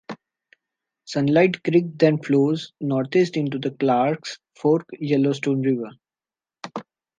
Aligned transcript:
Sunlight 1.05 1.63
Creek 1.63 1.85
then 1.95 2.17
flows 2.23 2.73
northeast 2.81 3.37
into 3.37 3.59
the 3.59 3.69
Clarks 3.69 4.39
Fork 4.59 4.87
Yellowstone 4.99 5.61
River. 5.61 5.91